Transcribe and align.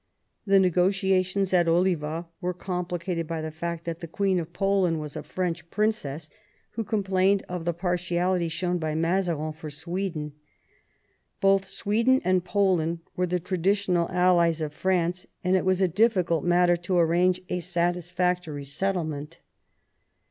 The 0.47 0.59
negotia 0.59 1.21
tions 1.23 1.53
at 1.53 1.67
Oliva 1.67 2.25
were 2.41 2.55
complicated 2.55 3.27
by 3.27 3.39
the 3.39 3.51
fact 3.51 3.83
that 3.83 3.99
the 3.99 4.07
Queen 4.07 4.39
of 4.39 4.51
Poland 4.51 4.99
was 4.99 5.15
a 5.15 5.21
French 5.21 5.69
princess 5.69 6.27
who 6.71 6.83
complained 6.83 7.43
of 7.47 7.65
the 7.65 7.73
partiality 7.75 8.49
shown 8.49 8.79
by 8.79 8.95
Mazarin 8.95 9.53
for 9.53 9.69
Sweden. 9.69 10.33
Both 11.39 11.67
Sweden 11.67 12.19
and 12.25 12.43
Poland 12.43 13.01
were 13.15 13.27
the 13.27 13.39
traditional 13.39 14.09
allies 14.09 14.59
of 14.59 14.73
France, 14.73 15.27
and 15.43 15.55
it 15.55 15.65
was 15.65 15.81
a 15.81 15.87
difficult 15.87 16.43
matter 16.43 16.75
to 16.77 16.97
arrange 16.97 17.39
a 17.49 17.59
satisfactory 17.59 18.65
settlement. 18.65 19.37